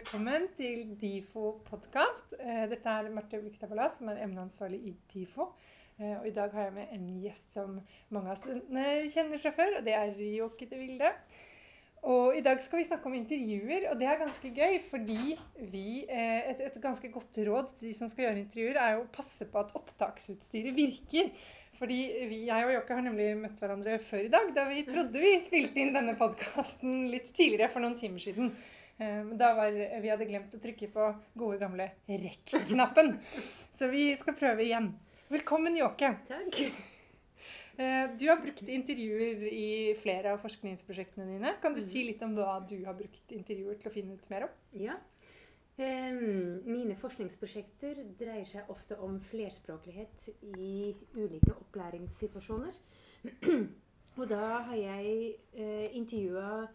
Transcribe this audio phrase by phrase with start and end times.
[0.00, 2.30] velkommen til DIFO podkast.
[2.70, 5.44] Dette er Marte Blikstad Ballas, som er emneansvarlig i DIFO.
[5.98, 7.74] Eh, og i dag har jeg med en gjest som
[8.08, 11.10] mange av studentene kjenner fra før, og det er Ryoki de Vilde.
[12.08, 15.36] Og i dag skal vi snakke om intervjuer, og det er ganske gøy, fordi
[15.74, 19.04] vi eh, et, et ganske godt råd til de som skal gjøre intervjuer, er jo
[19.04, 21.32] å passe på at opptaksutstyret virker.
[21.76, 25.28] Fordi vi, jeg og Jokke har nemlig møtt hverandre før i dag, da vi trodde
[25.28, 28.54] vi spilte inn denne podkasten litt tidligere, for noen timer siden.
[29.00, 31.06] Ehm, da var, vi hadde glemt å trykke på
[31.40, 33.14] gode, gamle rekk-knappen.
[33.72, 34.90] Så vi skal prøve igjen.
[35.32, 36.10] Velkommen, Jåke.
[36.28, 36.58] Takk.
[37.80, 41.54] Ehm, du har brukt intervjuer i flere av forskningsprosjektene dine.
[41.62, 42.10] Kan du si mm.
[42.10, 44.60] litt om hva du har brukt intervjuer til å finne ut mer om?
[44.76, 44.98] Ja.
[45.80, 50.26] Mine forskningsprosjekter dreier seg ofte om flerspråklighet
[50.60, 52.76] i ulike opplæringssituasjoner.
[54.20, 56.66] Og da har jeg uh, intervjua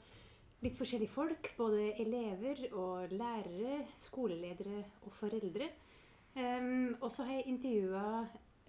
[0.66, 1.52] litt forskjellige folk.
[1.58, 5.70] Både elever og lærere, skoleledere og foreldre.
[6.36, 8.26] Um, og så har jeg intervjua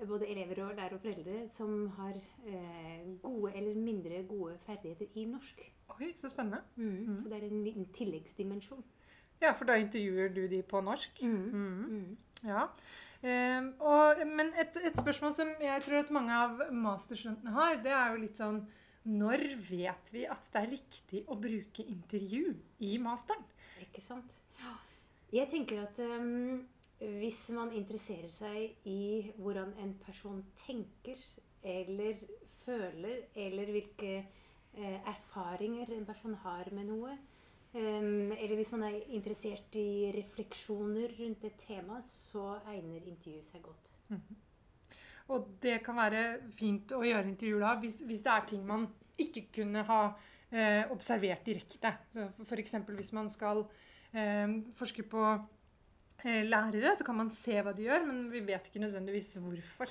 [0.07, 5.25] både elever og lærere og foreldre som har eh, gode eller mindre gode ferdigheter i
[5.25, 5.73] norsk.
[5.89, 6.61] Oi, Så spennende.
[6.77, 6.85] Mm.
[6.85, 7.23] Mm.
[7.23, 8.85] Så det er en liten tilleggsdimensjon.
[9.41, 11.23] Ja, for da intervjuer du de på norsk?
[11.23, 11.31] Mm.
[11.31, 11.85] mm.
[11.89, 12.17] mm.
[12.45, 12.63] Ja.
[13.23, 17.93] Eh, og, men et, et, spørsmål som jeg tror at mange av masterstudentene har, det
[17.93, 18.61] er jo litt sånn
[19.07, 22.55] når vet vi at det er riktig å bruke intervju
[22.87, 23.45] i masteren?
[23.83, 24.33] Ikke sant.
[25.35, 26.65] Jeg tenker at um,
[26.99, 31.21] hvis man interesserer seg i hvordan en person tenker
[31.67, 32.19] eller
[32.65, 37.15] føler, eller hvilke uh, erfaringer en person har med noe,
[37.75, 43.63] um, eller hvis man er interessert i refleksjoner rundt et tema, så egner intervju seg
[43.63, 43.95] godt.
[44.09, 44.46] Mm -hmm.
[45.35, 46.23] Og det kan være
[46.55, 48.87] fint å gjøre intervjuer da, hvis, hvis, det er ting man
[49.19, 50.01] ikke kunne ha
[50.53, 51.93] eh, observert direkte.
[52.45, 52.77] F.eks.
[52.93, 53.65] hvis man skal
[54.13, 58.71] eh, forske på eh, lærere, så kan man se hva de gjør, men vi vet
[58.71, 59.91] ikke nødvendigvis hvorfor.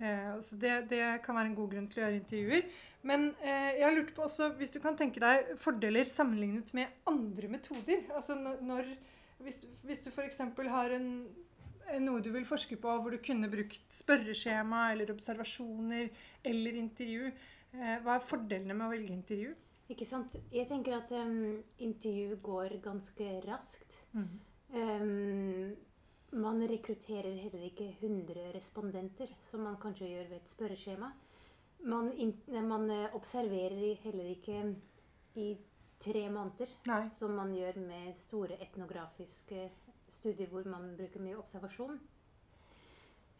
[0.00, 2.72] Eh, så det, det, kan være en god grunn til å gjøre intervjuer.
[3.10, 7.00] Men eh, jeg har lurt på også, hvis du kan tenke deg fordeler sammenlignet med
[7.10, 8.06] andre metoder.
[8.16, 8.88] Altså når,
[9.44, 10.40] hvis, hvis du f.eks.
[10.72, 11.10] har en
[11.98, 16.10] noe du vil forske på hvor du kunne brukt spørreskjema eller observasjoner
[16.46, 17.32] eller intervju.
[17.72, 19.54] Eh, hva er fordelene med å velge intervju?
[19.90, 20.36] Ikke sant.
[20.54, 24.04] Jeg tenker at um, intervju går ganske raskt.
[24.14, 24.28] Mm.
[24.70, 25.72] Um,
[26.38, 31.10] man rekrutterer heller ikke 100 respondenter, som man kanskje gjør ved et spørreskjema.
[31.90, 32.36] Man, in,
[32.68, 34.60] man eh, observerer heller ikke
[35.40, 35.48] i
[36.00, 37.02] tre måneder, Nei.
[37.12, 39.66] som man gjør med store etnografiske
[40.10, 42.00] studier hvor man bruker mye observasjon.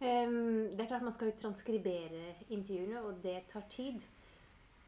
[0.01, 4.01] Um, det er klart Man skal jo transkribere intervjuene, og det tar tid.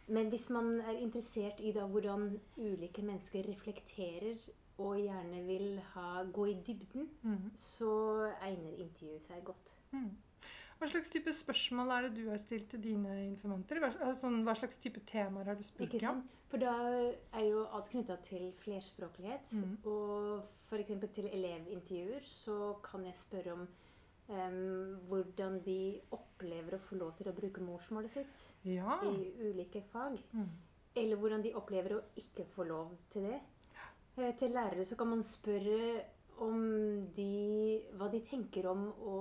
[0.08, 4.36] Men hvis man er interessert i da hvordan ulike mennesker reflekterer
[4.78, 7.50] og gjerne vil ha, gå i dybden, mm.
[7.56, 7.92] så
[8.42, 9.74] egner intervjuet seg godt.
[9.92, 10.10] Mm.
[10.82, 13.78] Hva slags type spørsmål er det du har stilt til dine informanter?
[13.78, 16.24] Hva, altså, hva slags type temaer har du spurt om?
[16.50, 16.72] For da
[17.38, 19.54] er jo alt knytta til flerspråklighet.
[19.54, 19.76] Mm.
[19.86, 20.90] Og f.eks.
[21.14, 25.78] til elevintervjuer så kan jeg spørre om um, hvordan de
[26.18, 28.98] opplever å få lov til å bruke morsmålet sitt ja.
[29.06, 30.18] i ulike fag.
[30.34, 30.50] Mm.
[30.98, 33.38] Eller hvordan de opplever å ikke få lov til det.
[34.18, 36.02] Eh, til lærere så kan man spørre
[36.42, 36.58] om
[37.16, 39.16] de, hva de tenker om å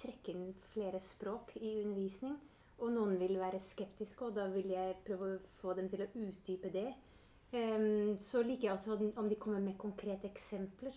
[0.00, 2.36] trekke inn flere språk i undervisning.
[2.82, 6.10] Og noen vil være skeptiske, og da vil jeg prøve å få dem til å
[6.26, 6.88] utdype det.
[7.54, 10.96] Um, så liker jeg også om de kommer med konkrete eksempler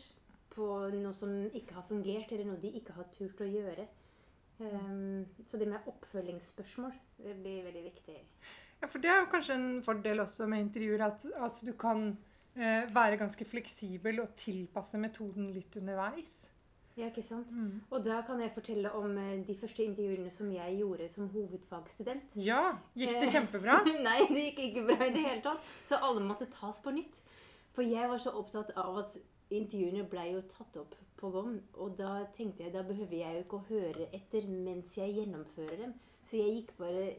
[0.55, 3.85] på noe som ikke har fungert, eller noe de ikke har turt å gjøre.
[4.57, 8.17] Um, så det med oppfølgingsspørsmål det blir veldig viktig.
[8.81, 12.09] Ja, for det er jo kanskje en fordel også med intervjuer, at, at du kan
[12.57, 16.47] eh, være ganske fleksibel og tilpasse metoden litt underveis.
[16.97, 17.51] Ja, ikke sant?
[17.53, 17.81] Mm.
[17.93, 22.37] Og da kan jeg fortelle om eh, de første intervjuene som jeg gjorde som hovedfagsstudent.
[22.41, 23.77] Ja, Gikk det kjempebra?
[24.07, 25.69] Nei, det gikk ikke bra i det hele tatt.
[25.85, 27.21] Så alle måtte tas på nytt.
[27.77, 29.19] For jeg var så opptatt av at
[29.53, 31.61] intervjuene ble jo tatt opp på bånd.
[31.77, 35.83] Og da tenkte jeg da behøver jeg jo ikke å høre etter mens jeg gjennomfører
[35.85, 35.93] dem.
[36.25, 37.11] Så jeg gikk bare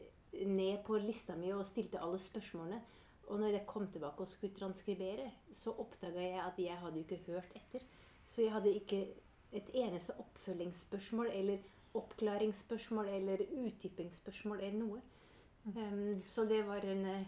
[0.45, 2.83] ned på lista mi og stilte alle spørsmålene.
[3.29, 7.05] Og når jeg kom tilbake og skulle transkribere, så oppdaga jeg at jeg hadde jo
[7.05, 7.85] ikke hørt etter.
[8.25, 9.03] Så jeg hadde ikke
[9.51, 11.57] et eneste oppfølgingsspørsmål eller
[11.97, 15.01] oppklaringsspørsmål eller utdypingsspørsmål eller noe.
[15.65, 17.27] Um, så det var en uh,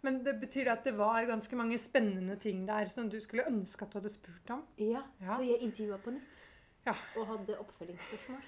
[0.00, 3.84] Men det betyr at det var ganske mange spennende ting der som du skulle ønske
[3.84, 4.64] at du hadde spurt om?
[4.78, 5.36] Ja, ja.
[5.36, 6.42] så jeg intervjua på nytt.
[6.86, 6.94] Ja.
[7.16, 8.40] Og hadde oppfølgingsspørsmål.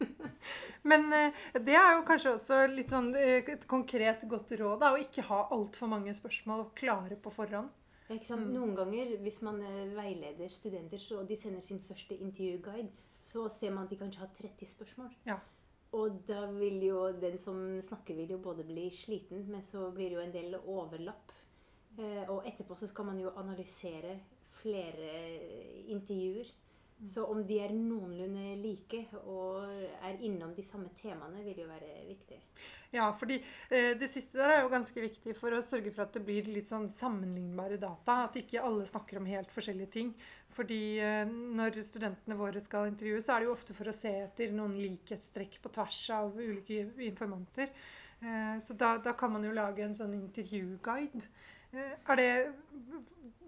[0.90, 4.94] Men eh, det er jo kanskje også litt sånn eh, et konkret godt råd da,
[4.94, 7.70] å ikke ha altfor mange spørsmål klare på forhånd.
[8.10, 8.48] Mm.
[8.50, 13.74] Noen ganger hvis man eh, veileder studenter og de sender sin første intervjuguide, så ser
[13.74, 15.12] man at de kanskje har 30 spørsmål.
[15.28, 15.38] Ja.
[15.94, 20.10] Og da vil jo den som snakker, vil jo både bli sliten, men så blir
[20.10, 21.32] det jo en del overlapp.
[22.30, 24.14] Og etterpå så skal man jo analysere
[24.60, 25.08] flere
[25.90, 26.52] intervjuer.
[27.08, 29.64] Så om de er noenlunde like og
[30.04, 32.40] er innom de samme temaene, vil jo være viktig.
[32.92, 33.38] Ja, fordi
[33.70, 36.50] eh, det siste der er jo ganske viktig for å sørge for at det blir
[36.52, 38.24] litt sånn sammenlignbare data.
[38.26, 40.12] At ikke alle snakker om helt forskjellige ting.
[40.56, 44.12] Fordi eh, når studentene våre skal intervjue, så er det jo ofte for å se
[44.26, 47.72] etter noen likhetstrekk på tvers av ulike informanter.
[48.20, 51.24] Eh, så da, da kan man jo lage en sånn intervjuguide.
[51.72, 52.30] Eh, er det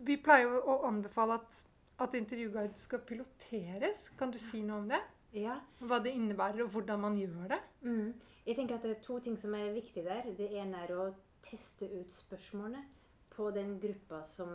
[0.03, 1.61] Vi pleier jo å anbefale at,
[2.03, 4.09] at intervjuguide skal piloteres.
[4.19, 5.01] Kan du si noe om det?
[5.33, 7.61] Ja, Hva det innebærer, og hvordan man gjør det?
[7.83, 8.13] Mm.
[8.47, 10.23] Jeg tenker at Det er to ting som er viktig der.
[10.37, 12.83] Det ene er å teste ut spørsmålene
[13.33, 14.49] på den gruppa som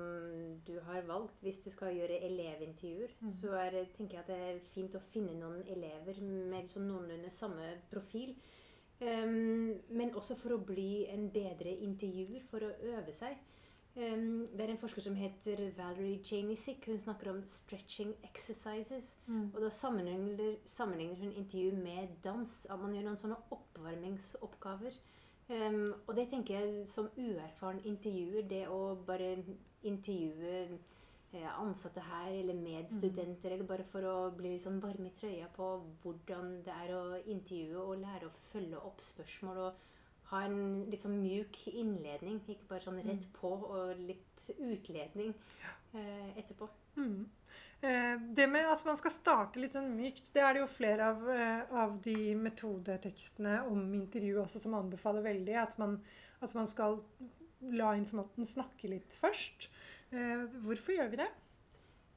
[0.67, 1.33] du har valgt.
[1.41, 3.29] Hvis du skal gjøre elevintervjuer, Mm.
[3.31, 6.83] så er, det- tenker jeg at det er fint å finne noen elever med liksom
[6.87, 8.35] noenlunde samme profil.
[9.01, 13.37] Um, men også for å bli en bedre intervjuer, for å øve seg.
[13.97, 16.85] Um, det er en forsker som heter Valerie Janisic.
[16.85, 19.15] Hun snakker om 'stretching exercises'.
[19.55, 22.67] Og da sammenligner, sammenligner hun intervju med dans.
[22.69, 24.99] At man gjør noen sånne oppvarmingsoppgaver.
[25.49, 29.43] Um, og det tenker jeg som uerfaren intervjuer, det å bare
[29.83, 30.79] intervjue
[31.33, 35.69] eh, ansatte her eller medstudenter, eller bare for å bli sånn varm i trøya på
[36.03, 39.73] hvordan det er å intervjue og lære å følge opp spørsmål og
[40.31, 40.59] ha en
[40.91, 42.41] litt sånn mjuk innledning.
[42.47, 45.33] Ikke bare sånn rett på og litt utledning
[45.93, 46.69] eh, etterpå.
[46.97, 47.25] Mm.
[47.81, 51.11] Eh, det med at man skal starte litt sånn mykt, det er det jo flere
[51.13, 55.57] av, eh, av de metodetekstene om intervju også som anbefaler veldig.
[55.61, 55.99] At man,
[56.41, 57.01] at man skal
[57.61, 59.69] la informanten snakke litt først.
[60.11, 61.29] Eh, hvorfor gjør vi det?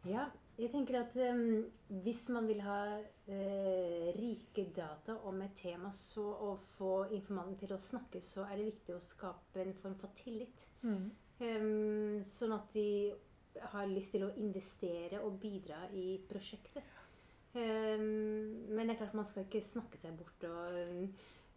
[0.09, 1.65] Ja, jeg tenker at um,
[2.05, 7.75] hvis man vil ha uh, rike data om et tema, så å få informanten til
[7.77, 10.67] å snakke, så er det viktig å skape en form for tillit.
[11.41, 12.87] Um, sånn at de
[13.75, 16.85] har lyst til å investere og bidra i prosjektet.
[17.53, 20.45] Um, men det er klart man skal ikke snakke seg bort.
[20.47, 21.09] Og,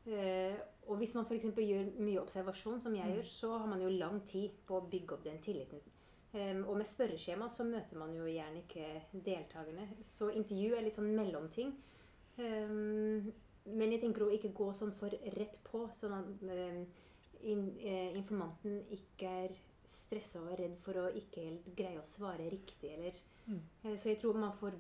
[0.10, 0.56] eh,
[0.88, 1.52] og hvis man f.eks.
[1.54, 3.16] gjør mye observasjon, som jeg Mm.
[3.20, 5.80] gjør, så har man jo lang tid på å bygge opp den tilliten.
[6.34, 8.88] Um, og med spørreskjema så møter man jo gjerne ikke
[9.26, 9.88] deltakerne.
[10.04, 11.74] Så intervju er litt sånn mellomting.
[12.42, 13.32] Um,
[13.70, 16.82] men jeg tenker å ikke gå sånn for rett på, sånn at um,
[17.46, 19.54] in, uh, informanten ikke er
[19.88, 22.96] stressa og redd for å ikke helt greie å svare riktig.
[22.98, 23.58] Eller, Mm.
[23.84, 24.72] uh, så jeg tror man får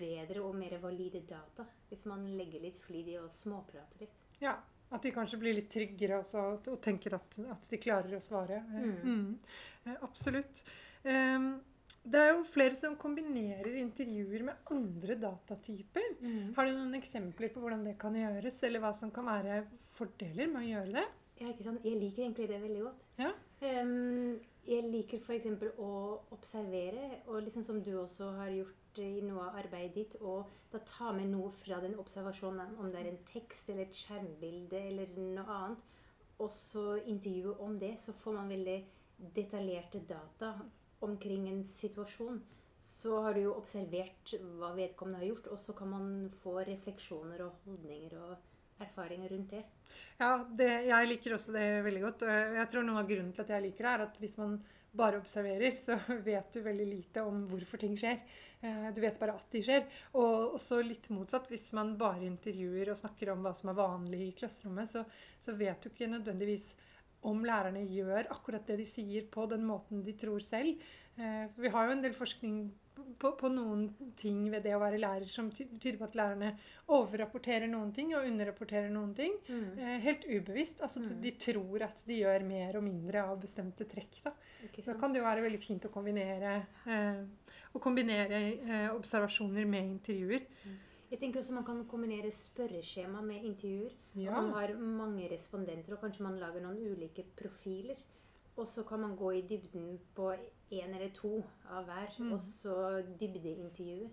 [0.00, 4.14] bedre og mer valide data hvis man legger litt flid i å småprate litt.
[4.40, 4.56] Ja,
[4.88, 8.20] At de kanskje blir litt tryggere også, og- og tenker at, at de klarer å
[8.22, 8.60] svare.
[8.70, 8.92] Mm.
[9.02, 9.38] mm.
[9.86, 10.62] Eh, absolutt.
[11.06, 11.48] Um,
[12.06, 16.12] det er jo flere som kombinerer intervjuer med andre datatyper.
[16.54, 19.64] Har du noen eksempler på hvordan det kan gjøres, eller hva som kan være
[19.96, 21.06] fordeler med å gjøre det?
[21.40, 21.82] Ja, ikke sant?
[21.84, 23.02] Jeg liker egentlig det veldig godt.
[23.20, 23.32] Ja.
[23.60, 24.36] Um,
[24.66, 25.66] jeg liker f.eks.
[25.82, 25.90] å
[26.34, 30.80] observere, og liksom som du også har gjort i noe av arbeidet ditt, og da
[30.88, 35.12] ta med noe fra den observasjonen, om det er en tekst eller et skjermbilde eller
[35.18, 35.84] noe annet,
[36.38, 38.80] og så intervjue om det, så får man veldig
[39.36, 40.54] detaljerte data
[41.04, 42.42] omkring en situasjon.
[42.86, 46.06] Så har du jo observert hva vedkommende har gjort, og så kan man
[46.42, 48.36] få refleksjoner og holdninger og
[48.84, 49.64] erfaringer rundt det.
[50.20, 52.22] Ja, det, jeg liker også det veldig godt.
[52.28, 54.58] og Jeg tror noe av grunnen til at jeg liker det, er at hvis man
[54.96, 55.98] bare observerer, så
[56.30, 58.20] vet du veldig lite om hvorfor ting skjer.
[58.62, 59.86] Eh, Du vet bare at de skjer.
[60.20, 61.48] Og også litt motsatt.
[61.52, 65.04] Hvis man bare intervjuer og snakker om hva som er vanlig i klasserommet, så,
[65.40, 66.74] så vet du ikke nødvendigvis
[67.22, 70.76] om lærerne gjør akkurat det de sier på den måten de tror selv.
[71.18, 72.70] Eh, Vi har jo en del forskning
[73.18, 76.54] på, på noen ting ved det å være lærer som tyder på at lærerne
[76.88, 79.34] overrapporterer noen ting og underrapporterer noen ting.
[79.78, 80.80] Eh, helt ubevisst.
[80.82, 81.20] Altså Mm.
[81.22, 84.22] De tror at de gjør mer og mindre av bestemte trekk.
[84.24, 84.32] da.
[84.82, 87.22] Så kan det jo være veldig fint å kombinere, eh,
[87.74, 90.42] å kombinere eh, observasjoner med intervjuer.
[91.16, 93.92] Jeg tenker også Man kan kombinere spørreskjema med intervjuer.
[94.20, 94.34] Ja.
[94.40, 97.96] Man har mange respondenter, og kanskje man lager noen ulike profiler.
[98.56, 100.34] Og så kan man gå i dybden på
[100.72, 102.32] én eller to av hver, Mm.
[102.32, 104.10] og så dybdeintervjue.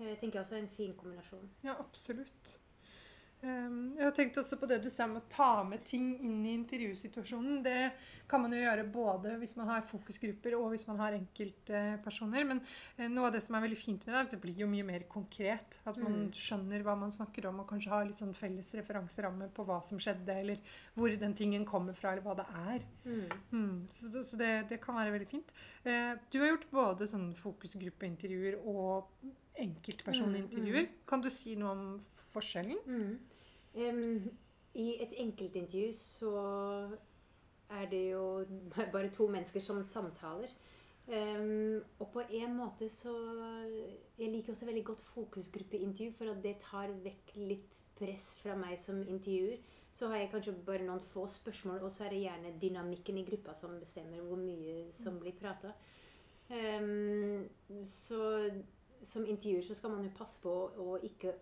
[0.00, 1.48] Jeg tenker også en fin kombinasjon.
[1.64, 2.58] ja, absolutt.
[3.42, 6.44] Um, jeg har tenkt også på det du sa med å ta med ting inn
[6.46, 7.62] i intervjusituasjonen.
[7.64, 7.92] Det
[8.28, 12.44] kan man jo gjøre både hvis man har fokusgrupper og hvis man har enkeltpersoner.
[12.48, 12.60] Men
[12.98, 14.68] eh, noe av det som er veldig fint med det, er at det blir jo
[14.68, 15.78] mye mer konkret.
[15.88, 16.30] At man Mm.
[16.36, 19.98] skjønner hva man snakker om, og kanskje har litt sånn felles referanseramme på hva som
[19.98, 20.58] skjedde, eller
[20.94, 22.82] hvor den tingen kommer fra, eller hva det er.
[23.06, 23.28] Mm.
[23.52, 25.52] Mm, så så- det, det kan være veldig fint.
[25.84, 29.08] Eh, du har gjort både sånn fokusgruppeintervjuer og
[29.56, 30.88] enkeltpersonintervjuer.
[31.06, 32.00] Kan du si noe om
[32.32, 32.78] forskjellen?
[32.86, 33.18] Mm.
[33.74, 34.30] Em,
[34.74, 36.32] I et enkeltintervju så
[37.70, 38.44] er det jo
[38.92, 40.52] bare to mennesker som samtaler.
[41.06, 43.10] Um, og på en måte så
[44.18, 48.78] Jeg liker også veldig godt fokusgruppeintervju, for at det tar vekk litt press fra meg
[48.78, 49.58] som intervjuer.
[49.92, 53.24] Så har jeg kanskje bare noen få spørsmål, og så er det gjerne dynamikken i
[53.26, 55.74] gruppa som bestemmer hvor mye som blir prata.
[57.86, 58.22] så
[59.04, 61.34] som intervjuer så skal man jo passe på å ikke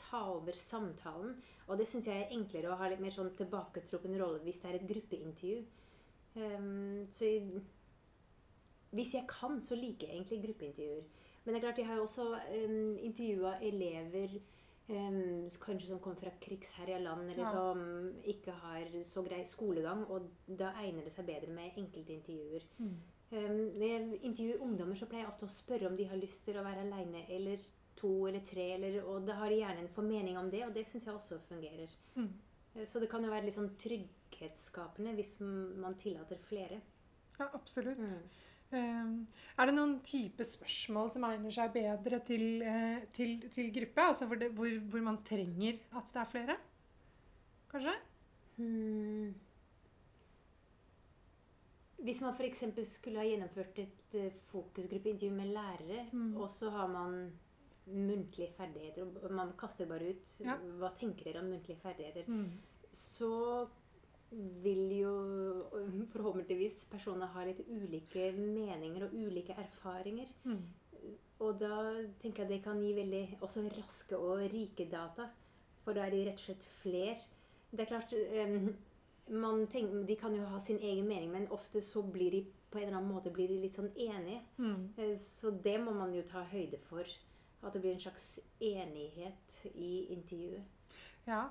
[0.00, 1.36] ta over samtalen.
[1.68, 4.70] Og det syns jeg er enklere å ha litt mer sånn tilbaketrukken rolle hvis det
[4.70, 5.58] er et gruppeintervju.
[6.38, 7.62] Um, så jeg,
[8.94, 11.02] hvis jeg kan, så liker jeg egentlig gruppeintervjuer.
[11.44, 14.38] Men det er klart, jeg har jo også um, intervjua elever
[14.88, 17.52] um, kanskje som kommer fra krigsherja land, eller Ja.
[17.52, 20.06] som ikke har så grei skolegang.
[20.10, 22.66] Og da egner det seg bedre med enkeltintervjuer.
[22.78, 22.96] Mm.
[23.30, 26.44] Um, når jeg intervjuer ungdommer, så pleier jeg ofte å spørre om de har lyst
[26.44, 27.60] til å være aleine eller
[27.98, 28.68] to eller tre.
[28.76, 31.40] Eller, og da har de gjerne en formening om det, og det syns jeg også
[31.48, 31.90] fungerer.
[32.14, 32.28] Mm.
[32.76, 36.80] Eh, Så det kan jo være litt sånn trygghetsskapende hvis man tillater flere.
[37.38, 37.98] Ja, absolutt.
[37.98, 38.28] Mm.
[38.70, 39.12] Um,
[39.56, 44.04] er det noen type spørsmål som egner seg bedre til, uh, til, til gruppe?
[44.10, 46.56] Altså hvor, det, hvor, hvor man trenger at det er flere?
[47.72, 47.94] Kanskje?
[48.58, 49.30] Hmm.
[51.98, 52.62] Hvis man f.eks.
[52.92, 56.36] skulle ha gjennomført et uh, fokusgruppeintervju med lærere, Mm.
[56.36, 57.32] og så har man
[57.92, 60.56] muntlige ferdigheter, og man kaster bare ut Ja.
[60.80, 62.24] Hva tenker dere om muntlige ferdigheter?
[62.28, 62.50] Mm.
[62.92, 63.66] så
[64.62, 65.12] vil jo
[66.12, 70.28] forhåpentligvis personer ha litt ulike meninger og ulike erfaringer.
[70.44, 70.62] Mm.
[71.40, 71.78] Og da
[72.20, 75.28] tenker jeg det kan gi veldig også raske og rike data.
[75.84, 77.24] For da er de rett og slett fler.
[77.70, 78.74] Det er klart um,
[79.28, 82.78] man tenker, De kan jo ha sin egen mening, men ofte så blir de på
[82.78, 84.42] en eller annen måte litt sånn enige.
[84.58, 84.88] Mm.
[84.98, 87.04] Eh, Så det må man jo ta høyde for.
[87.62, 90.94] At det blir en slags enighet i intervjuet.
[91.26, 91.48] Ja.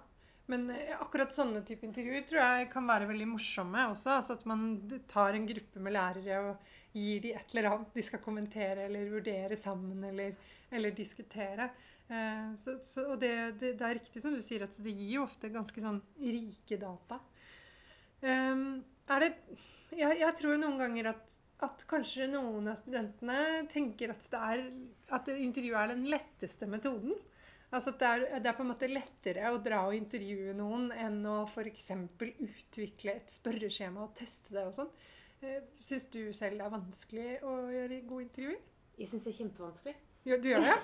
[0.48, 4.16] Men eh, akkurat sånne type intervjuer tror jeg kan være veldig morsomme også.
[4.22, 4.64] Altså at man
[5.12, 9.12] tar en gruppe med lærere og gir de et eller annet de skal kommentere eller
[9.12, 10.38] vurdere sammen eller,
[10.72, 11.70] eller diskutere.
[12.08, 15.18] Eh, så, så, og det, det, det er riktig som du sier, at det gir
[15.18, 17.20] jo ofte ganske sånn rike data.
[18.18, 18.80] Um,
[19.14, 19.34] er det
[19.94, 24.64] jeg, jeg tror noen ganger at, at kanskje noen av studentene tenker at, det er,
[25.18, 27.16] at intervjuet er den letteste metoden.
[27.74, 31.20] Altså det er, det er på en måte lettere å dra og intervjue noen enn
[31.28, 31.90] å f.eks.
[32.22, 34.92] utvikle et spørreskjema og teste det og sånn.
[35.44, 38.62] Eh, Syns du selv det er vanskelig å gjøre gode intervjuer?
[38.98, 39.96] Jeg syns det er kjempevanskelig.
[40.28, 40.78] Du gjør det?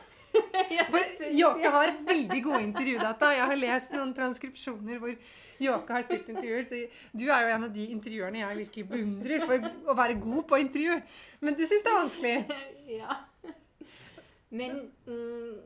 [0.72, 3.32] ja, For Jåke har veldig gode intervjudata.
[3.36, 5.14] Jeg har lest noen transkripsjoner hvor
[5.62, 6.64] Jåke har stilt intervjuer.
[6.70, 6.80] Så
[7.12, 10.62] du er jo en av de intervjuerne jeg virkelig beundrer for å være god på
[10.64, 10.98] intervju.
[11.44, 12.36] Men du syns det er vanskelig?
[13.02, 13.20] ja.
[14.54, 15.62] Men mm,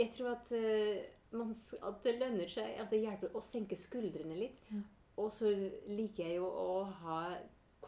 [0.00, 1.04] jeg tror at, eh,
[1.36, 4.74] man, at det lønner seg, at det hjelper å senke skuldrene litt.
[5.20, 5.50] Og så
[5.90, 7.22] liker jeg jo å ha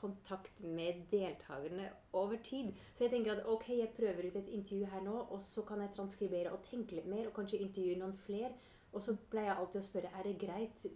[0.03, 2.75] kontakt med deltakerne over tid.
[2.97, 5.81] Så jeg tenker at ok, jeg prøver ut et intervju her nå, og så kan
[5.81, 8.53] jeg transkribere og tenke litt mer, og kanskje intervjue noen flere.
[8.93, 10.87] Og så pleier jeg alltid å spørre er det greit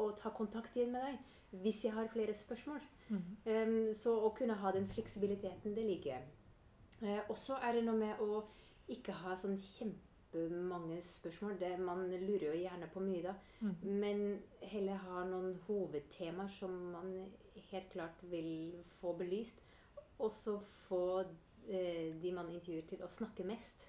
[0.00, 2.80] å ta kontakt igjen med deg hvis jeg har flere spørsmål.
[3.46, 6.24] Um, så å kunne ha den fleksibiliteten, det liker jeg.
[7.02, 8.42] Uh, og så er det noe med å
[8.90, 11.54] ikke ha sånn kjempemange spørsmål.
[11.60, 13.36] Det, man lurer jo gjerne på mye da.
[13.60, 13.94] Mhm.
[14.02, 14.24] Men
[14.72, 17.14] heller ha noen hovedtemaer som man
[17.72, 19.60] helt klart vil få belyst.
[20.18, 23.88] Og så få eh, de man intervjuer til å snakke mest.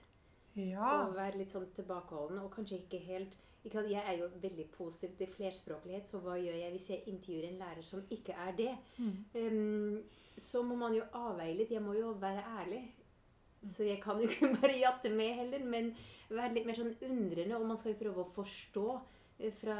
[0.56, 1.06] Ja.
[1.06, 2.40] Og være litt sånn tilbakeholden.
[2.44, 3.82] Og kanskje ikke helt ikke?
[3.90, 7.58] Jeg er jo veldig positiv til flerspråklighet, så hva gjør jeg hvis jeg intervjuer en
[7.64, 8.76] lærer som ikke er det?
[8.98, 9.16] Mm.
[9.42, 10.04] Um,
[10.38, 11.74] så må man jo avveie litt.
[11.74, 12.84] Jeg må jo være ærlig.
[13.66, 15.92] Så jeg kan jo ikke bare jatte med heller, men
[16.30, 17.58] være litt mer sånn undrende.
[17.58, 18.86] Og man skal jo prøve å forstå
[19.40, 19.80] eh, fra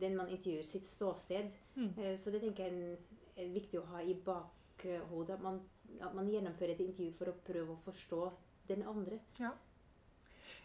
[0.00, 1.52] den man intervjuer, sitt ståsted.
[1.76, 1.90] Mm.
[1.94, 5.34] Eh, Så det tenker jeg er, en, er viktig å ha i bakhodet.
[5.36, 5.60] At man,
[6.00, 8.22] at man gjennomfører et intervju for å prøve å forstå
[8.70, 9.20] den andre.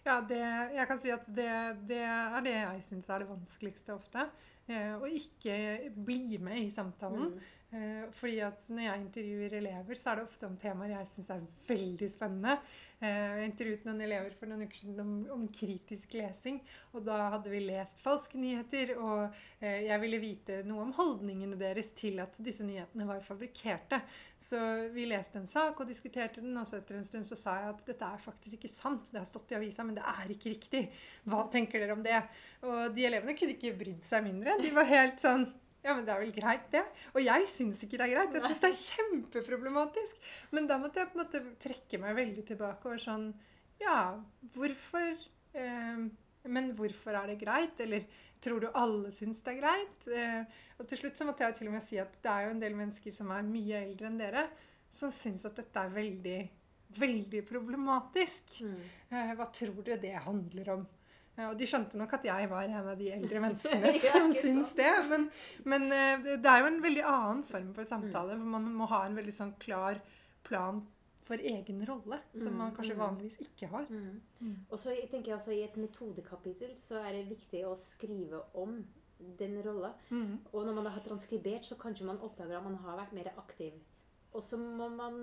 [0.05, 0.37] Ja, det,
[0.75, 1.49] jeg kan si at det,
[1.89, 4.27] det er det jeg syns er det vanskeligste ofte.
[4.67, 5.55] eh, å ikke
[5.95, 7.33] bli med i samtalen.
[7.33, 7.53] Mm.
[7.75, 11.31] Eh, fordi at når jeg intervjuer elever, så er det ofte om temaer jeg syns
[11.33, 12.53] er veldig spennende.
[13.01, 16.61] Eh, jeg intervjuet noen elever for noen uker siden om, om kritisk lesing.
[16.95, 19.25] Og da hadde vi lest falske nyheter, og
[19.59, 23.99] eh, jeg ville vite noe om holdningene deres til at disse nyhetene var fabrikkerte.
[24.45, 24.61] Så
[24.95, 27.73] vi leste en sak og diskuterte den, og så etter en stund så sa jeg
[27.73, 29.11] at dette er faktisk ikke sant.
[29.11, 30.85] Det har stått i avisa, men det er ikke riktig.
[31.27, 32.23] Hva tenker dere om det?
[32.63, 34.55] Og de elevene kunne ikke brydd seg mindre.
[34.61, 35.49] De var helt sånn
[35.85, 36.81] ja, men det er vel greit, det.
[37.13, 38.35] Og jeg syns ikke det er greit.
[38.35, 40.29] Jeg syns det er kjempeproblematisk.
[40.57, 43.27] Men da måtte jeg på en måte trekke meg veldig tilbake og sånn
[43.83, 44.15] Ja,
[44.55, 45.11] hvorfor
[45.53, 46.05] eh,
[46.55, 47.77] Men hvorfor er det greit?
[47.85, 48.07] Eller
[48.41, 50.09] tror du alle syns det er greit?
[50.09, 52.55] Eh, og til slutt så måtte jeg til og med si at det er jo
[52.55, 54.45] en del mennesker som er mye eldre enn dere,
[54.93, 56.39] som syns at dette er veldig,
[56.97, 58.57] veldig problematisk.
[58.65, 58.77] Mm.
[59.11, 60.85] Eh, hva tror dere det handler om?
[61.35, 64.73] Ja, og de skjønte nok at jeg var en av de eldre menneskene som syns
[64.77, 64.91] det.
[65.09, 65.29] Men,
[65.67, 68.37] men eh, det er jo en veldig annen form for samtale.
[68.39, 69.99] For man må ha en veldig sånn klar
[70.47, 70.83] plan
[71.25, 73.01] for egen rolle, som Mm, man kanskje mm.
[73.01, 73.87] vanligvis ikke har.
[73.89, 74.21] Mm.
[74.39, 74.57] Mm.
[74.69, 78.77] Og så tenker jeg også I et metodekapittel så er det viktig å skrive om
[79.39, 79.93] den rolla.
[80.09, 80.37] Mm.
[80.51, 83.73] Og når man har transkribert, så kanskje man oppdager at man har vært mer aktiv.
[84.35, 85.15] Og så må man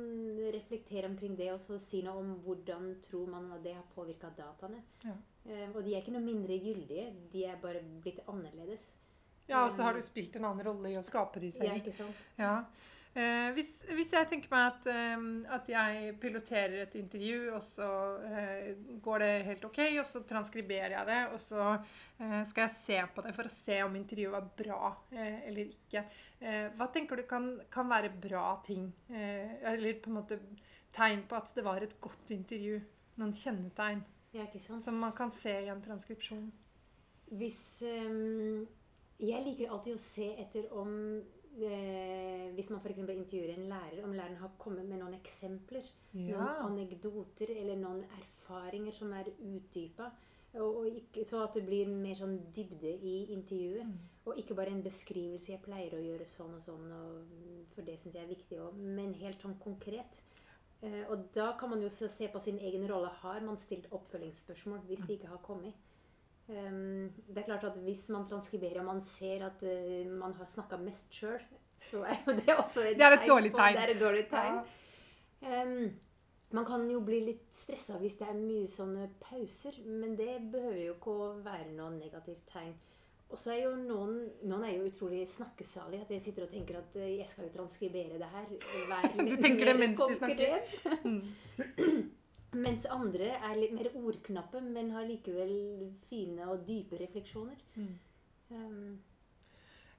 [0.54, 4.30] reflektere omkring det og så si noe om hvordan tror man at det har påvirka
[4.36, 4.80] dataene.
[5.04, 5.18] Ja.
[5.44, 8.88] Eh, og de er ikke noe mindre gyldige, de er bare blitt annerledes.
[9.50, 11.92] Ja, og så har du spilt en annen rolle i å skape de Ja, ikke
[11.96, 12.20] sant?
[12.38, 12.54] Ja.
[13.12, 17.88] Eh, hvis, hvis jeg tenker meg at, eh, at jeg piloterer et intervju, og så
[18.24, 18.70] eh,
[19.04, 22.96] går det helt OK, og så transkriberer jeg det, og så eh, skal jeg se
[23.12, 26.06] på det for å se om intervjuet var bra eh, eller ikke.
[26.40, 28.88] Eh, hva tenker du kan, kan være bra ting?
[29.12, 30.40] Eh, eller på en måte
[30.96, 32.80] tegn på at det var et godt intervju?
[33.20, 34.00] Noen kjennetegn
[34.32, 34.46] Ja,
[34.80, 36.46] som man kan se i en transkripsjon?
[37.32, 38.64] Hvis um,
[39.20, 41.20] Jeg liker alltid å se etter om
[41.52, 42.98] Hvis man f.eks.
[42.98, 45.88] intervjuer en lærer, om læreren har kommet med noen eksempler.
[46.16, 50.10] Noen anekdoter eller noen erfaringer som er utdypa.
[50.52, 53.88] Så at det blir mer sånn dybde i intervjuet.
[53.88, 54.10] Mm.
[54.28, 57.98] Og ikke bare en beskrivelse 'jeg pleier å gjøre sånn og sånn', og, for det
[58.00, 60.22] syns jeg er viktig òg, men helt sånn konkret.
[60.82, 63.08] Eh, og da kan man jo se se på sin egen rolle.
[63.08, 65.74] Har man stilt oppfølgingsspørsmål hvis de ikke har kommet?
[66.48, 70.48] Um, det er klart at Hvis man transkriberer og man ser at eh, man har
[70.50, 71.38] snakka mest sjøl,
[71.78, 73.76] så er jo det også et Det er et dårlig tegn.
[73.76, 74.58] Det er et dårlig tegn.
[75.42, 75.62] Ja.
[75.62, 75.92] Um,
[76.52, 80.82] man kan jo bli litt stressa hvis det er mye sånne pauser, men det behøver
[80.82, 82.74] jo ikke å være noe negativt tegn.
[83.32, 86.04] Og så er jo noen, noen er jo utrolig snakkesalige.
[86.04, 88.50] At jeg sitter og tenker at eh, jeg skal jo transkribere det her.
[88.90, 90.58] Være Du litt tenker det mens mens de snakker?
[90.82, 91.06] konkret.
[91.06, 92.10] Mm.
[92.52, 95.52] Mens andre er litt mer ordknappe, men har likevel
[96.10, 97.56] fine og dype refleksjoner.
[97.76, 97.94] Mm.
[98.50, 98.98] Um,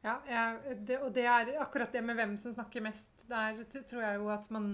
[0.03, 3.23] Ja, jeg, det, og det er akkurat det med hvem som snakker mest.
[3.29, 4.73] Der tror jeg jo at man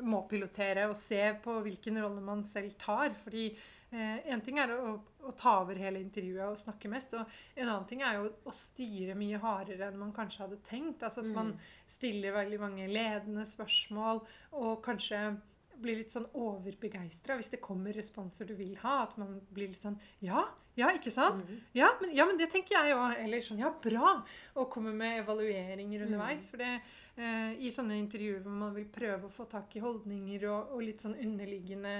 [0.00, 3.12] må pilotere og se på hvilken rolle man selv tar.
[3.22, 3.50] Fordi
[3.92, 4.94] eh, en ting er å,
[5.28, 8.54] å ta over hele intervjuet og snakke mest, og en annen ting er jo å
[8.56, 11.04] styre mye hardere enn man kanskje hadde tenkt.
[11.04, 11.36] Altså at Mm.
[11.36, 11.52] man
[11.86, 14.24] stiller veldig mange ledende spørsmål
[14.56, 15.36] og kanskje
[15.82, 19.02] blir litt sånn overbegeistra hvis det kommer responser du vil ha.
[19.06, 20.46] At man blir litt sånn Ja,
[20.78, 21.44] ja, ikke sant?
[21.44, 21.60] Mm.
[21.76, 23.16] Ja men, ja, men det tenker jeg òg.
[23.22, 24.14] Eller sånn Ja, bra!
[24.56, 26.48] Og komme med evalueringer underveis.
[26.50, 26.72] For det,
[27.16, 30.86] eh, i sånne intervjuer hvor man vil prøve å få tak i holdninger og, og
[30.86, 31.96] litt sånn underliggende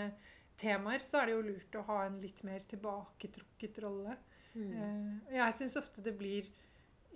[0.62, 4.16] temaer, så er det jo lurt å ha en litt mer tilbaketrukket rolle.
[4.54, 4.72] Mm.
[4.72, 6.48] Eh, jeg syns ofte det blir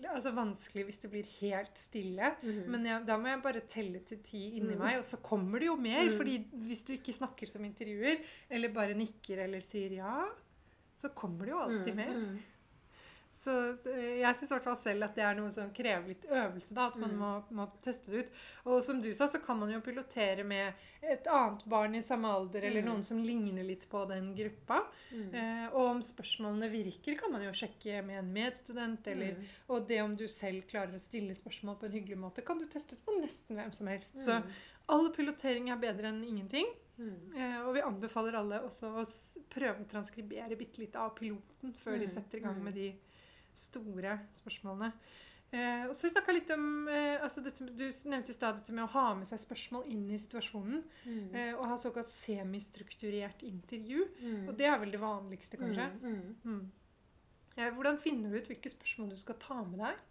[0.05, 2.35] altså, vanskelig hvis det blir helt stille.
[2.43, 2.65] Mhm.
[2.71, 4.79] Men jeg, da må jeg bare telle til ti inni Mm.
[4.79, 6.05] meg, og så kommer det jo mer.
[6.11, 6.17] Mm.
[6.17, 8.19] fordi hvis du ikke snakker som intervjuer,
[8.51, 10.25] eller bare nikker eller sier ja,
[10.99, 12.39] så kommer det jo alltid Mm, mer.
[13.47, 13.55] Så
[13.87, 16.75] eh, jeg syns i hvert fall selv at det er noe som krever litt øvelse.
[16.75, 17.19] da, At man Mm.
[17.23, 18.33] må, må teste det ut.
[18.67, 22.27] Og som du sa, så kan man jo pilotere med et annet barn i samme
[22.27, 22.89] alder, eller Mm.
[22.91, 24.81] noen som ligner litt på den gruppa.
[25.13, 25.35] Mm.
[25.35, 29.07] Eh, og om spørsmålene virker, kan man jo sjekke med en medstudent.
[29.07, 29.45] eller Mm.
[29.69, 32.67] og det om du selv klarer å stille spørsmål på en hyggelig måte, kan du
[32.67, 34.15] teste ut på nesten hvem som helst.
[34.19, 34.51] Så Mm.
[34.89, 36.67] all pilotering er bedre enn ingenting.
[36.99, 37.37] Mm.
[37.37, 39.05] Eh, og vi anbefaler alle også å
[39.51, 42.95] prøve å transkribere bitte litt av piloten før de Mm, setter i gang med de
[43.61, 44.93] store spørsmålene.
[45.55, 48.75] Eh, og så vi snakka litt om eh, altså dette, Du nevnte i stad dette
[48.75, 50.83] med å ha med seg spørsmål inn i situasjonen.
[51.07, 51.29] Mm.
[51.31, 54.09] Eh, og ha såkalt semistrukturert intervju.
[54.25, 54.43] Mm.
[54.49, 55.87] Og det er vel det vanligste, kanskje.
[56.03, 56.19] Mm.
[56.19, 56.51] Mm.
[56.51, 56.67] Mm.
[57.57, 60.05] Eh, hvordan finner du ut hvilke spørsmål du skal ta med deg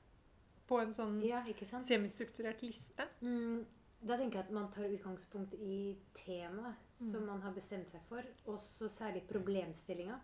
[0.65, 1.43] på en sånn Ja,
[1.85, 3.05] semistrukturert liste?
[3.21, 3.65] Mm,
[4.01, 8.25] da tenker jeg at man tar utgangspunkt i temaet som man har bestemt seg for,
[8.49, 10.17] og så særlig problemstillinga.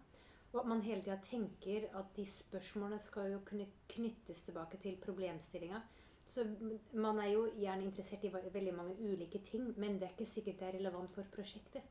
[0.51, 4.99] Og at man hele tida tenker at de spørsmålene skal jo kunne knyttes tilbake til
[5.03, 5.79] problemstillinga.
[6.25, 6.45] Så
[6.93, 10.59] man er jo gjerne interessert i veldig mange ulike ting, men det er ikke sikkert
[10.59, 11.81] det er relevant for prosjektet.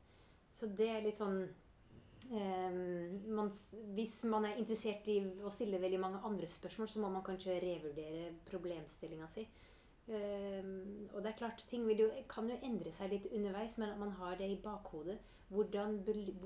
[0.53, 1.45] Så det er litt sånn
[2.31, 3.49] Um, man,
[3.95, 7.57] Hvis man er interessert i å stille veldig mange andre spørsmål, så må man kanskje
[7.59, 9.47] revurdere problemstillinga si.
[10.11, 13.93] Ehm, og det er klart, ting vil jo, kan jo endre seg litt underveis, men
[13.93, 15.19] at man har det i bakhodet.
[15.51, 15.97] Hvordan,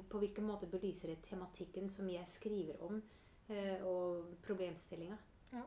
[0.08, 3.02] på hvilken måte belyser det tematikken som jeg skriver om,
[3.48, 5.16] eh, og problemstillinga.
[5.52, 5.62] Ja.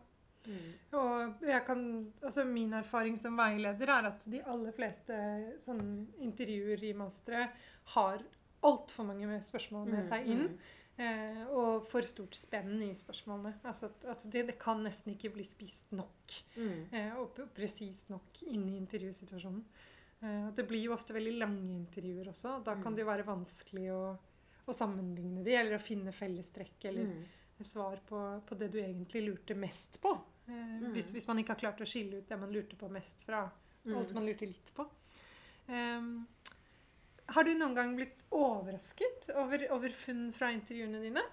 [0.48, 0.72] Mm.
[0.98, 1.84] Og jeg kan,
[2.24, 5.18] altså min erfaring som veileder er at de aller fleste
[5.60, 7.50] sånn intervjuer i mastere
[7.94, 8.22] har
[8.64, 10.46] altfor mange spørsmål med Mm, seg inn.
[10.48, 10.58] mm.
[11.00, 13.54] Eh, og for stort spenn i spørsmålene.
[13.70, 16.38] Altså at, at det, det kan nesten ikke bli spist nok.
[16.58, 16.88] Mm.
[16.92, 19.62] Eh, og presist nok inn i intervjusituasjonen.
[20.24, 22.56] Eh, det blir jo ofte veldig lange intervjuer også.
[22.58, 22.96] og Da kan Mm.
[22.96, 24.18] det jo være vanskelig å,
[24.68, 27.26] å sammenligne de, eller å finne fellestrekk eller Mm.
[27.62, 30.16] svar på, på det du egentlig lurte mest på.
[30.48, 30.94] Eh, Mm.
[30.94, 33.44] hvis, hvis man ikke har klart å skille ut det man lurte på mest fra
[33.86, 34.14] alt Mm.
[34.16, 34.88] man lurte litt på.
[35.70, 36.26] Ehm,
[37.34, 41.24] har du noen gang blitt overrasket over, over funn fra intervjuene dine?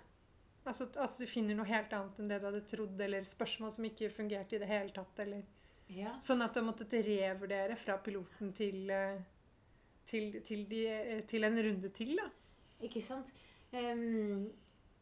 [0.65, 3.71] Altså, at- altså du finner noe helt annet enn det du hadde trodd, eller spørsmål
[3.73, 5.45] som ikke fungerte i det hele tatt, eller
[5.93, 6.15] Ja.
[6.19, 9.19] Sånn at du har måttet revurdere fra piloten til, eh,
[10.07, 12.31] til, til, de, eh, til en runde til, da.
[12.81, 13.27] Ikke sant?
[13.71, 14.51] Um,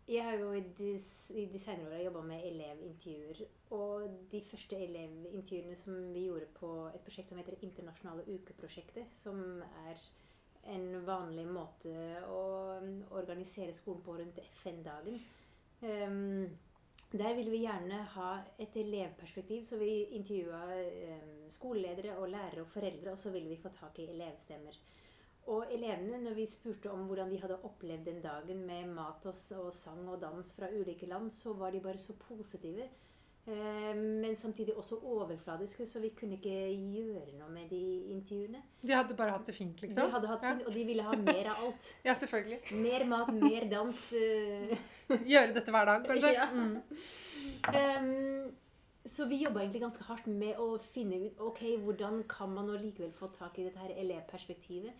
[0.08, 1.00] jeg har jo i de,
[1.38, 3.46] i de senere åra jobba med elevintervjuer.
[3.70, 9.62] Og de første elevintervjuene som vi gjorde på et prosjekt som heter Internasjonale ukeprosjektet, som
[9.86, 9.96] er
[10.70, 11.94] en vanlig måte
[12.30, 12.42] å
[12.82, 15.18] mm, organisere skolen på rundt FN-dagen.
[15.82, 16.46] Um,
[17.12, 18.28] der ville vi gjerne ha
[18.62, 23.60] et elevperspektiv, så vi intervjua um, skoleledere og lærere og foreldre, og så ville vi
[23.60, 24.78] få tak i elevstemmer.
[25.50, 29.40] Og elevene, når vi spurte om hvordan de hadde opplevd den dagen med mat og,
[29.58, 32.86] og sang og dans fra ulike land, så var de bare så positive.
[33.46, 36.52] Eh, men samtidig også overfladiske, så vi kunne ikke
[36.94, 37.80] gjøre noe med de
[38.14, 38.60] intervjuene.
[38.86, 39.98] De hadde bare hatt det fint, liksom?
[39.98, 40.52] De hadde hatt Ja.
[40.54, 41.88] fint, Og de ville ha mer av alt.
[42.06, 42.60] Ja, selvfølgelig.
[42.78, 44.12] Mer mat, mer dans.
[44.12, 44.76] eh,
[45.32, 46.32] Gjøre dette hver dag, kanskje.
[46.38, 46.46] Ja.
[46.54, 46.82] Mm.
[47.74, 48.52] Um,
[49.04, 52.76] så vi jobba egentlig ganske hardt med å finne ut ok, hvordan kan man nå
[52.78, 54.94] likevel få tak i dette her elevperspektivet.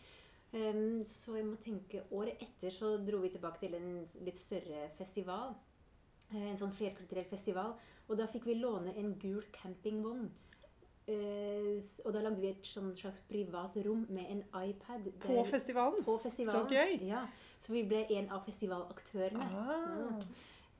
[0.52, 4.88] Um, så jeg må tenke Året etter så dro vi tilbake til en litt større
[4.98, 5.55] festival.
[6.34, 7.74] Eh, En sånn flerkulturell festival.
[8.08, 10.30] Og da fikk vi låne en gul campingvogn.
[11.08, 15.08] Eh, og da lagde vi et sånn slags privat rom med en iPad.
[15.24, 16.04] På festivalen.
[16.04, 16.68] på festivalen.
[16.68, 17.00] Så gøy.
[17.08, 17.24] Ja,
[17.60, 19.42] så vi ble en av festivalaktørene.
[19.42, 20.20] Ah.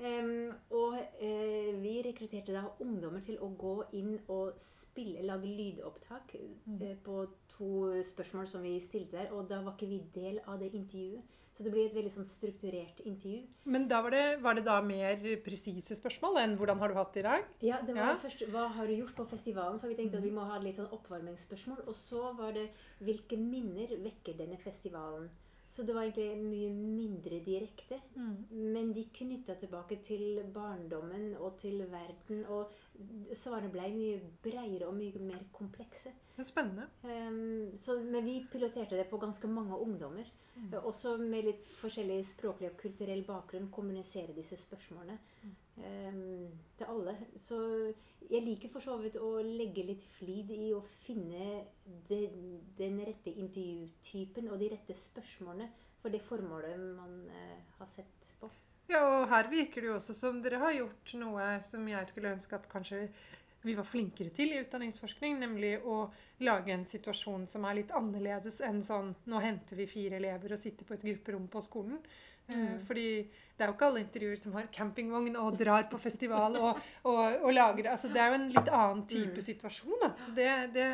[0.02, 6.34] Em, og eh, vi rekrutterte da ungdommer til å gå inn og spille, lage lydopptak
[6.66, 6.80] Mm.
[6.82, 9.32] eh, på to spørsmål som vi stilte der.
[9.32, 11.22] Og da var ikke vi del av det intervjuet.
[11.62, 13.44] Så det blir et veldig sånn strukturert intervju.
[13.70, 17.12] Men da var det, var det da mer presise spørsmål enn 'hvordan har du hatt
[17.14, 17.44] det i dag'?
[17.62, 18.16] Ja, det var Ja.
[18.18, 19.79] først Hva har du gjort på festivalen?
[19.79, 21.87] For vi tenkte at vi må ha litt sånn oppvarmingsspørsmål.
[21.87, 22.70] Og så var det
[23.01, 25.31] hvilke minner vekker denne festivalen?
[25.68, 28.01] Så det var egentlig mye mindre direkte.
[28.51, 32.44] Men de knytta tilbake til barndommen og til verden.
[32.46, 32.70] Og
[33.35, 36.11] svarene ble mye bredere og mye mer komplekse.
[36.37, 36.88] Det er spennende.
[37.05, 40.25] Um, så, men vi piloterte det på ganske mange ungdommer.
[40.54, 40.72] Mm.
[40.72, 45.18] Eh, Også med litt forskjellig språklig og kulturell bakgrunn kommunisere disse spørsmålene
[45.80, 47.16] ehm, til alle.
[47.40, 47.60] Så
[48.28, 51.62] jeg liker for så vidt å legge litt flid i å finne
[52.08, 55.70] den, den rette intervjutypen og de rette spørsmålene
[56.02, 58.50] for det formålet man uh, har sett på.
[58.90, 62.34] Ja, og her virker det jo også som dere har gjort noe som jeg skulle
[62.34, 63.04] ønske at kanskje
[63.62, 68.61] vi var flinkere til i utdanningsforskning, nemlig å lage en situasjon som er litt annerledes
[68.66, 71.98] enn sånn Nå henter vi fire elever og sitter på et grupperom på skolen.
[72.03, 72.81] Eh, Mm.
[72.85, 73.05] Fordi
[73.57, 77.20] det er jo ikke alle intervjuer som har campingvogn og drar på festival og, og,
[77.46, 77.87] og lager.
[77.92, 79.46] Altså, det er jo en litt annen type Mm.
[79.46, 79.94] situasjon.
[80.03, 80.09] Da.
[80.27, 80.88] Så det, det,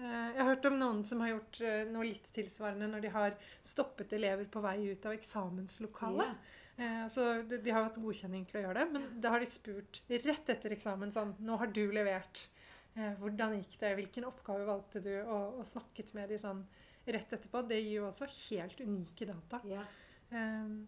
[0.00, 3.08] eh, jeg har hørt om noen som har gjort eh, noe litt tilsvarende når de
[3.12, 6.26] har stoppet elever på vei ut av eksamenslokalet.
[6.26, 6.34] Ja.
[6.80, 10.00] Eh, så de, har hatt godkjenning til å gjøre det, men da har de spurt
[10.08, 12.46] rett etter eksamen sånn Nå har du levert.
[12.94, 13.90] Eh, hvordan gikk det?
[13.98, 15.12] Hvilken oppgave valgte du?
[15.22, 16.62] Og, og snakket med de sånn
[17.04, 17.62] rett etterpå.
[17.68, 19.60] Det gir jo også helt unike data.
[19.68, 19.84] Ja.
[20.30, 20.86] Um,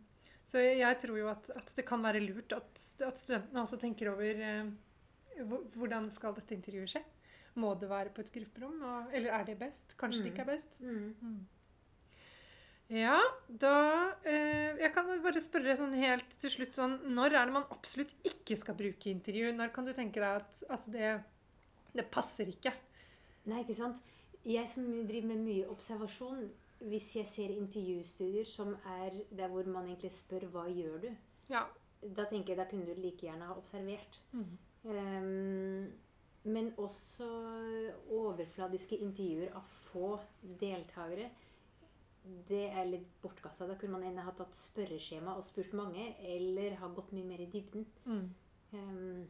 [0.48, 2.72] så jeg, tror jo at, at det kan være lurt at,
[3.06, 4.70] at studentene også tenker over uh,
[5.76, 7.02] hvordan skal dette intervjuet skje.
[7.60, 8.78] Må det være på et grupperom?
[8.80, 9.96] Og, eller er det best?
[10.00, 10.32] Kanskje det Mm.
[10.32, 10.78] ikke er best?
[10.80, 11.40] Mm.
[12.92, 13.16] Ja,
[13.48, 13.76] da
[14.28, 18.12] eh, Jeg kan bare spørre sånn helt til slutt sånn Når er det man absolutt
[18.28, 19.52] ikke skal bruke intervju?
[19.56, 21.12] Når kan du tenke deg at, at det,
[21.96, 22.74] det passer ikke?
[23.48, 24.02] Nei, ikke sant?
[24.44, 26.48] Jeg som driver med mye observasjon,
[26.90, 31.14] hvis jeg ser intervjustudier som er der hvor man egentlig spør 'hva gjør du',
[31.50, 31.66] Ja.
[32.02, 34.18] Da tenker jeg, da kunne du like gjerne ha observert.
[34.32, 34.58] Mm.
[34.84, 35.92] Um,
[36.44, 37.28] men også
[38.10, 41.30] overfladiske intervjuer av få deltakere.
[42.48, 43.66] Det er litt bortkasta.
[43.66, 47.42] Da kunne man enten ha tatt spørreskjema og spurt mange, eller ha gått mye mer
[47.42, 47.86] i dybden.
[48.06, 48.26] Mm.
[48.72, 49.22] Um,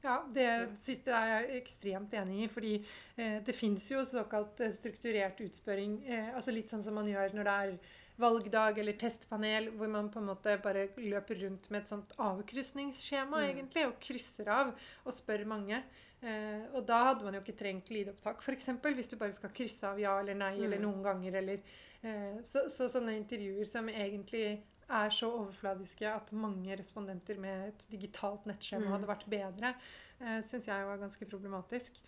[0.00, 0.48] Ja, det
[0.80, 2.48] siste er jeg ekstremt enig i.
[2.48, 2.74] Fordi
[3.16, 5.98] eh, det fins jo såkalt eh, strukturert utspørring.
[6.08, 7.74] Eh, altså litt sånn som man gjør når det er
[8.20, 13.40] valgdag eller testpanel, hvor man på en måte bare løper rundt med et sånt avkrysningsskjema
[13.40, 13.48] Mm.
[13.50, 14.74] egentlig, og krysser av
[15.06, 15.82] og spør mange.
[16.22, 18.66] Eh, og da hadde man jo ikke trengt lydopptak, f.eks.
[18.82, 20.82] Hvis du bare skal krysse av ja eller nei eller Mm.
[20.82, 21.34] noen ganger.
[21.36, 21.60] Eller,
[22.02, 27.86] eh, så, så sånne intervjuer som egentlig er så overfladiske at mange respondenter med et
[27.90, 28.92] digitalt nettskjema Mm.
[28.92, 29.74] hadde vært bedre,
[30.20, 32.00] eh, syns jeg var ganske problematisk.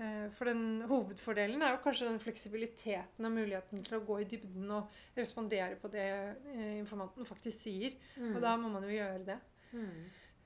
[0.00, 4.28] Eh, for den hovedfordelen er jo kanskje den fleksibiliteten og muligheten til å gå i
[4.30, 7.98] dybden og respondere på det eh, informanten faktisk sier.
[8.16, 9.38] mm, Og da må man jo gjøre det.
[9.74, 10.00] mm.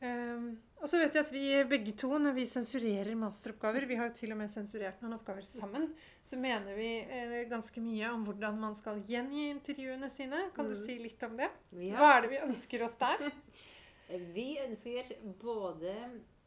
[0.05, 0.49] Um,
[0.83, 4.15] og så vet jeg at vi begge to, når vi sensurerer masteroppgaver Vi har jo
[4.19, 5.87] til og med sensurert noen oppgaver sammen.
[6.21, 10.51] Så mener vi eh, ganske mye om hvordan man skal gjengi intervjuene sine.
[10.53, 10.83] Kan du Mm.
[10.83, 11.49] si litt om det?
[11.79, 11.97] Ja.
[12.03, 13.31] Hva er det vi ønsker oss der?
[14.35, 15.95] Vi ønsker både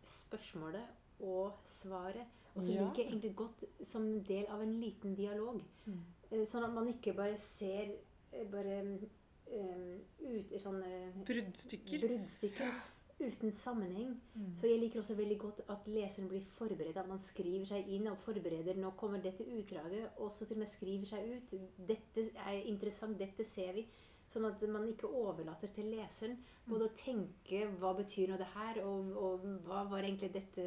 [0.05, 0.85] spørsmålet
[1.25, 2.27] og svaret.
[2.57, 2.83] Og så Ja.
[2.87, 5.61] liker jeg egentlig godt som del av en liten dialog.
[5.85, 5.99] Mm.
[6.31, 7.91] Eh, Sånn at man ikke bare ser
[8.33, 11.99] eh, bare um, ut i sånne Bruddstykker.
[12.07, 12.71] bruddstykker
[13.19, 14.19] uten sammenheng.
[14.35, 14.49] Mm.
[14.55, 16.97] Så jeg liker også veldig godt at leseren blir forberedt.
[16.97, 18.75] At man skriver seg inn og forbereder.
[18.77, 20.09] Nå kommer dette utdraget.
[20.17, 21.55] Og så til og med skriver seg ut.
[21.87, 23.17] Dette er interessant.
[23.17, 23.85] Dette ser vi.
[24.27, 26.35] Sånn at man ikke overlater til leseren
[26.67, 30.65] både å tenke hva betyr nå det her, og, og hva var egentlig dette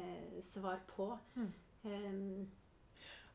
[0.00, 1.10] eh, svar på.
[1.36, 1.50] Mm.
[1.86, 2.46] Um,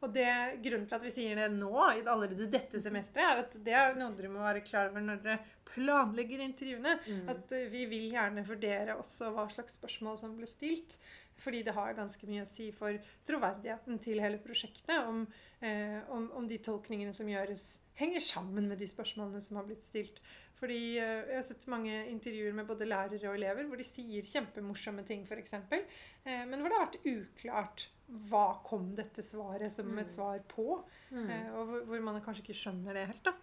[0.01, 0.27] Og det,
[0.63, 4.15] grunnen til at vi sier det nå, allerede dette semesteret, er at det er noe
[4.17, 5.39] dere må være klar over når dere
[5.71, 6.97] planlegger intervjuene.
[7.05, 7.27] mm.
[7.31, 10.97] At eh, vi vil gjerne vurdere også hva slags spørsmål som ble stilt.
[11.41, 14.97] Fordi det har ganske mye å si for troverdigheten til hele prosjektet.
[15.09, 15.23] Om,
[15.65, 19.85] eh, om, om de tolkningene som gjøres, henger sammen med de spørsmålene som har blitt
[19.85, 20.21] stilt.
[20.61, 24.27] Fordi eh, Jeg har sett mange intervjuer med både lærere og elever hvor de sier
[24.29, 25.55] kjempemorsomme ting, f.eks.
[25.57, 27.87] Eh, men hvor det har vært uklart
[28.29, 29.99] hva kom dette svaret som Mm.
[30.03, 30.83] et svar på.
[31.11, 31.29] mm.
[31.29, 33.23] Eh, og hvor, man kanskje ikke skjønner det helt.
[33.25, 33.33] Da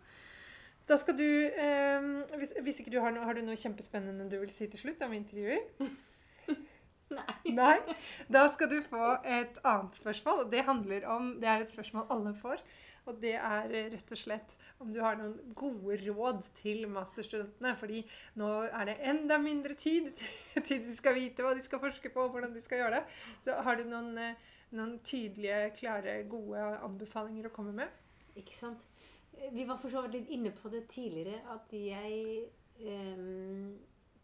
[0.88, 1.24] Da skal du
[2.38, 5.02] hvis, hvis ikke du har noe, har du noe kjempespennende du vil si til slutt
[5.04, 5.66] om intervjuer?
[7.18, 7.52] Nei.
[7.56, 7.76] Nei?
[8.28, 10.44] Da skal du få et annet spørsmål.
[10.44, 12.60] og Det handler om, det er et spørsmål alle får.
[13.08, 17.74] Og det er rett og slett om du har noen gode råd til masterstudentene.
[17.80, 18.02] Fordi
[18.40, 20.10] nå er det enda mindre tid
[20.68, 23.02] til de skal vite hva de skal forske på, og hvordan de skal gjøre det.
[23.46, 24.46] Så har du noen, eh,
[24.78, 28.04] noen tydelige, klare, gode anbefalinger å komme med?
[28.38, 28.86] Ikke sant?
[29.36, 33.78] Eh, Vi var for så vidt litt inne på det tidligere, at jeg ehm,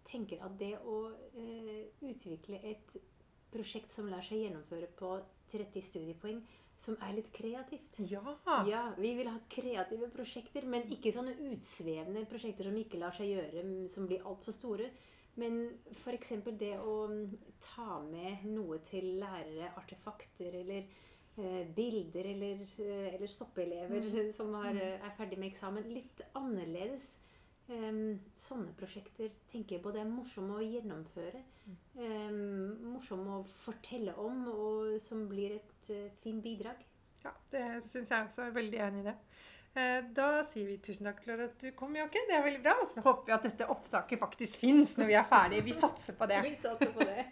[0.06, 2.94] tenker at det å eh, utvikle et
[3.54, 5.16] prosjekt som lar seg gjennomføre på
[5.52, 6.40] 30 studiepoeng,
[6.84, 7.98] som er litt kreativt.
[8.10, 8.36] Ja!
[8.68, 13.32] Ja, vi vil ha kreative prosjekter, men ikke sånne utsvevende prosjekter som ikke lar seg
[13.32, 14.90] gjøre, som blir altfor store.
[15.40, 15.64] Men
[16.04, 16.30] f.eks.
[16.60, 17.24] det å mm,
[17.64, 24.78] ta med noe til lærere, artefakter eller eh, bilder, eller, eh, eller stoppelever som har,
[24.78, 25.90] eh, er ferdig med eksamen.
[25.90, 27.16] Litt annerledes.
[27.72, 29.92] Em, sånne prosjekter tenker jeg på.
[29.94, 31.42] Det er morsomme å gjennomføre,
[31.94, 36.82] Um, morsomme å fortelle om, og som blir et uh, fint bidrag.
[37.22, 38.42] Ja, det syns jeg også.
[38.44, 39.14] Er veldig enig i det.
[39.74, 42.26] Uh, Da sier vi tusen takk til at du kom, Jokke.
[42.28, 42.74] Det er veldig bra.
[42.82, 45.64] Og så håper vi at dette opptaket faktisk fins når vi er ferdige.
[45.70, 46.42] Vi satser på det.
[46.50, 47.24] Vi satser på det.